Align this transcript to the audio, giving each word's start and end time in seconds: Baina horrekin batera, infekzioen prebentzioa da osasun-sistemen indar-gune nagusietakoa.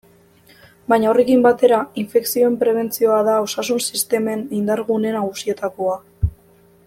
Baina 0.93 1.09
horrekin 1.09 1.43
batera, 1.47 1.81
infekzioen 2.03 2.55
prebentzioa 2.63 3.19
da 3.29 3.37
osasun-sistemen 3.45 4.43
indar-gune 4.61 5.15
nagusietakoa. 5.17 6.01